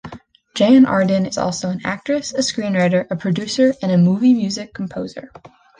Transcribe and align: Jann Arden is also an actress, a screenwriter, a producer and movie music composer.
Jann 0.55 0.87
Arden 0.87 1.27
is 1.27 1.37
also 1.37 1.69
an 1.69 1.81
actress, 1.85 2.33
a 2.33 2.37
screenwriter, 2.39 3.05
a 3.11 3.15
producer 3.15 3.75
and 3.83 4.03
movie 4.03 4.33
music 4.33 4.73
composer. 4.73 5.31